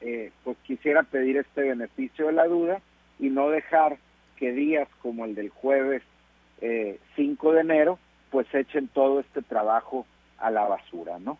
[0.00, 2.80] eh, pues quisiera pedir este beneficio de la duda
[3.18, 3.98] y no dejar
[4.36, 6.02] que días como el del jueves
[6.60, 7.98] eh, 5 de enero
[8.32, 10.06] pues echen todo este trabajo
[10.38, 11.38] a la basura, ¿no?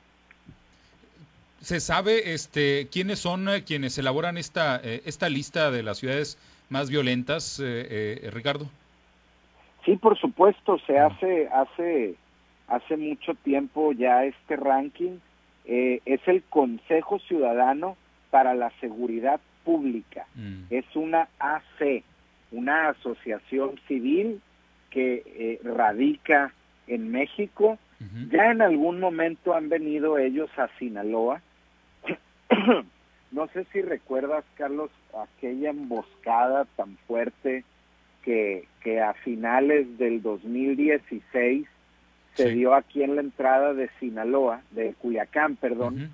[1.60, 6.36] ¿Se sabe este, quiénes son eh, quienes elaboran esta, eh, esta lista de las ciudades
[6.68, 8.66] más violentas, eh, Ricardo?
[9.84, 11.04] Sí, por supuesto, se mm.
[11.04, 12.14] hace, hace,
[12.68, 15.18] hace mucho tiempo ya este ranking.
[15.64, 17.96] es el Consejo Ciudadano
[18.30, 20.26] para la Seguridad Pública.
[20.34, 20.64] Mm.
[20.70, 22.02] Es una AC,
[22.50, 24.40] una asociación civil
[24.90, 26.52] que radica
[26.94, 27.78] en México.
[28.30, 31.40] Ya en algún momento han venido ellos a Sinaloa
[33.32, 37.64] no sé si recuerdas, Carlos, aquella emboscada tan fuerte
[38.22, 41.66] que, que a finales del 2016
[42.34, 46.10] se dio aquí en la entrada de Sinaloa, de Culiacán, perdón,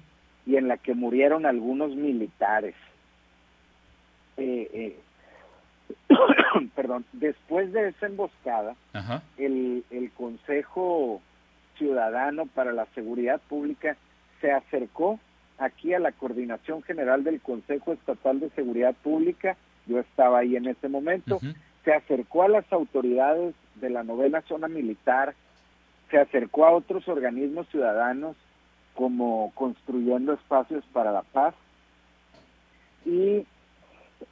[0.47, 2.75] y en la que murieron algunos militares.
[4.37, 4.97] Eh, eh,
[6.75, 8.75] perdón, después de esa emboscada,
[9.37, 11.21] el, el Consejo
[11.77, 13.97] Ciudadano para la Seguridad Pública
[14.41, 15.19] se acercó
[15.59, 19.57] aquí a la Coordinación General del Consejo Estatal de Seguridad Pública,
[19.87, 21.41] yo estaba ahí en ese momento,
[21.85, 25.35] se acercó a las autoridades de la novena zona militar,
[26.11, 28.37] se acercó a otros organismos ciudadanos
[28.95, 31.55] como construyendo espacios para la paz
[33.05, 33.47] y,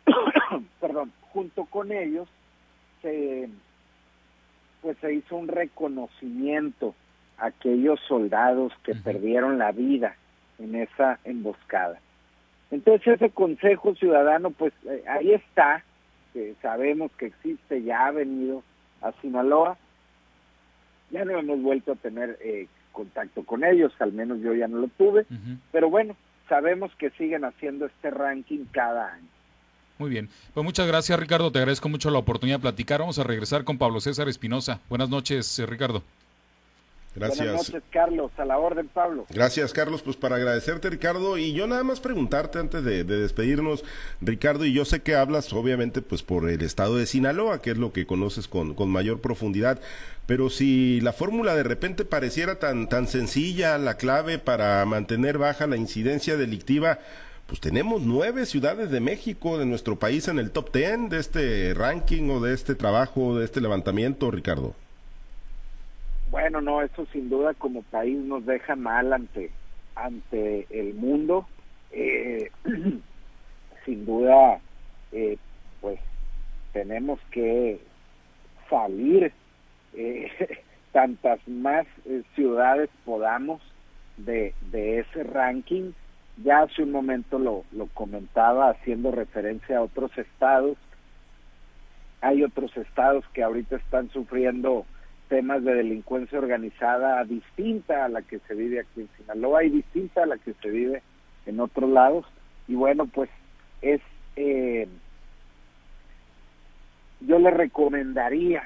[0.80, 2.26] perdón, junto con ellos
[3.02, 3.50] se,
[4.80, 6.94] pues se hizo un reconocimiento
[7.36, 10.16] a aquellos soldados que perdieron la vida
[10.58, 12.00] en esa emboscada.
[12.70, 15.84] Entonces ese Consejo Ciudadano, pues eh, ahí está,
[16.32, 18.62] que sabemos que existe, ya ha venido
[19.02, 19.76] a Sinaloa,
[21.10, 24.78] ya no hemos vuelto a tener eh, contacto con ellos, al menos yo ya no
[24.78, 25.26] lo tuve,
[25.70, 26.16] pero bueno,
[26.48, 29.35] sabemos que siguen haciendo este ranking cada año.
[29.98, 33.24] Muy bien, pues muchas gracias Ricardo, te agradezco mucho la oportunidad de platicar, vamos a
[33.24, 34.80] regresar con Pablo César Espinosa.
[34.88, 36.02] Buenas noches, eh, Ricardo.
[37.16, 37.38] Gracias.
[37.38, 38.30] Buenas noches, Carlos.
[38.36, 39.24] A la orden, Pablo.
[39.30, 40.02] Gracias, Carlos.
[40.02, 41.38] Pues para agradecerte, Ricardo.
[41.38, 43.84] Y yo nada más preguntarte antes de, despedirnos,
[44.20, 47.78] Ricardo, y yo sé que hablas, obviamente, pues por el estado de Sinaloa, que es
[47.78, 49.80] lo que conoces con, con mayor profundidad.
[50.26, 55.66] Pero si la fórmula de repente pareciera tan, tan sencilla, la clave para mantener baja
[55.66, 56.98] la incidencia delictiva,
[57.46, 61.74] pues tenemos nueve ciudades de México, de nuestro país, en el top ten de este
[61.74, 64.74] ranking o de este trabajo, de este levantamiento, Ricardo.
[66.30, 69.50] Bueno, no, eso sin duda como país nos deja mal ante,
[69.94, 71.46] ante el mundo.
[71.92, 72.50] Eh,
[73.84, 74.60] sin duda,
[75.12, 75.38] eh,
[75.80, 76.00] pues
[76.72, 77.80] tenemos que
[78.68, 79.32] salir
[79.94, 80.30] eh,
[80.92, 81.86] tantas más
[82.34, 83.62] ciudades podamos
[84.16, 85.92] de, de ese ranking.
[86.44, 87.64] Ya hace un momento lo,
[87.94, 90.76] comentaba haciendo referencia a otros estados.
[92.20, 94.84] Hay otros estados que ahorita están sufriendo
[95.28, 100.22] temas de delincuencia organizada distinta a la que se vive aquí en Sinaloa y distinta
[100.22, 101.02] a la que se vive
[101.46, 102.26] en otros lados.
[102.68, 103.30] Y bueno, pues
[103.80, 104.00] es,
[104.36, 104.88] eh,
[107.20, 108.62] yo le recomendaría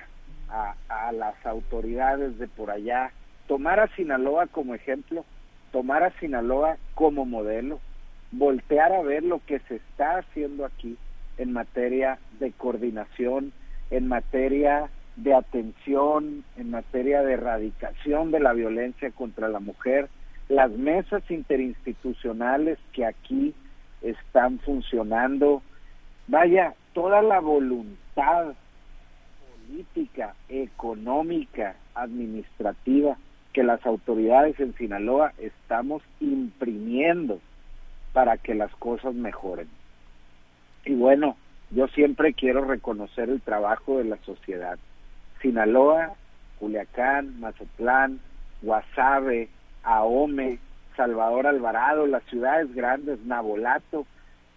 [0.48, 3.12] a, a las autoridades de por allá
[3.46, 5.24] tomar a Sinaloa como ejemplo,
[5.72, 7.80] tomar a Sinaloa como modelo,
[8.32, 10.96] voltear a ver lo que se está haciendo aquí
[11.38, 13.52] en materia de coordinación,
[13.90, 20.08] en materia de atención en materia de erradicación de la violencia contra la mujer,
[20.48, 23.54] las mesas interinstitucionales que aquí
[24.02, 25.62] están funcionando,
[26.26, 28.54] vaya, toda la voluntad
[29.68, 33.16] política, económica, administrativa
[33.52, 37.40] que las autoridades en Sinaloa estamos imprimiendo
[38.12, 39.68] para que las cosas mejoren.
[40.84, 41.36] Y bueno,
[41.70, 44.78] yo siempre quiero reconocer el trabajo de la sociedad.
[45.40, 46.14] Sinaloa,
[46.58, 48.20] Culiacán, Mazatlán,
[48.62, 49.48] Guasave,
[49.82, 50.58] Ahome,
[50.96, 54.06] Salvador Alvarado, las ciudades grandes, Nabolato,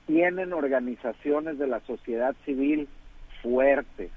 [0.05, 2.89] tienen organizaciones de la sociedad civil
[3.41, 4.11] fuertes.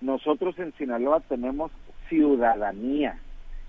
[0.00, 1.72] Nosotros en Sinaloa tenemos
[2.08, 3.18] ciudadanía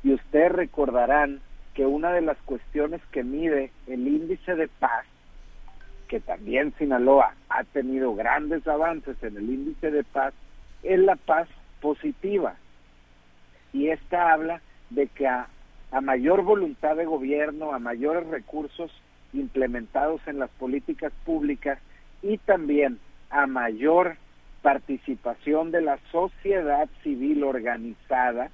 [0.04, 1.41] y ustedes recordarán
[1.74, 5.06] que una de las cuestiones que mide el índice de paz,
[6.08, 10.34] que también Sinaloa ha tenido grandes avances en el índice de paz,
[10.84, 11.47] es la paz
[11.80, 12.56] positiva.
[13.72, 15.47] Y esta habla de que a,
[16.02, 18.91] mayor voluntad de gobierno, a mayores recursos
[19.34, 21.80] implementados en las políticas públicas
[22.22, 22.99] y también
[23.30, 24.18] a mayor
[24.62, 28.52] participación de la sociedad civil organizada,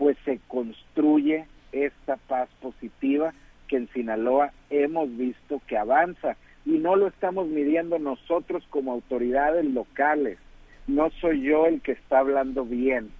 [0.00, 3.34] pues se construye esta paz positiva
[3.68, 9.66] que en Sinaloa hemos visto que avanza y no lo estamos midiendo nosotros como autoridades
[9.66, 10.38] locales,
[10.86, 13.10] no soy yo el que está hablando bien,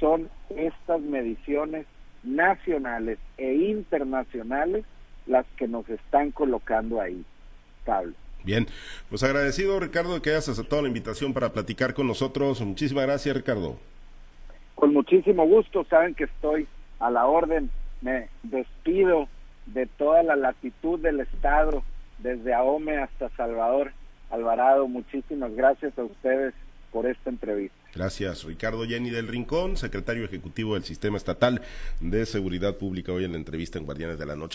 [0.00, 1.84] son estas mediciones
[2.22, 4.86] nacionales e internacionales
[5.26, 7.22] las que nos están colocando ahí,
[7.84, 8.14] Pablo.
[8.44, 8.66] Bien,
[9.10, 12.62] pues agradecido Ricardo que hayas aceptado la invitación para platicar con nosotros.
[12.62, 13.78] Muchísimas gracias Ricardo.
[14.80, 16.66] Con muchísimo gusto, saben que estoy
[17.00, 17.70] a la orden.
[18.00, 19.28] Me despido
[19.66, 21.82] de toda la latitud del Estado,
[22.18, 23.92] desde Ahome hasta Salvador
[24.30, 24.88] Alvarado.
[24.88, 26.54] Muchísimas gracias a ustedes
[26.92, 27.76] por esta entrevista.
[27.94, 31.60] Gracias, Ricardo Jenny del Rincón, secretario ejecutivo del Sistema Estatal
[32.00, 34.48] de Seguridad Pública, hoy en la entrevista en Guardianes de la Noche.